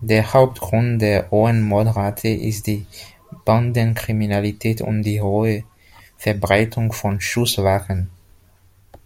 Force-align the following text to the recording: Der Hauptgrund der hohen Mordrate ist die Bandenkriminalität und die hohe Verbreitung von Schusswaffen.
Der 0.00 0.32
Hauptgrund 0.32 1.02
der 1.02 1.30
hohen 1.30 1.60
Mordrate 1.60 2.28
ist 2.28 2.66
die 2.68 2.86
Bandenkriminalität 3.44 4.80
und 4.80 5.02
die 5.02 5.20
hohe 5.20 5.64
Verbreitung 6.16 6.90
von 6.94 7.20
Schusswaffen. 7.20 8.08